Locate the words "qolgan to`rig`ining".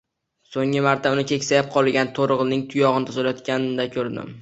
1.77-2.67